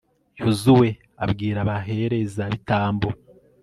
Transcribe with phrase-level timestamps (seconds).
[0.39, 0.87] yozuwe
[1.23, 3.09] abwira abaherezabitambo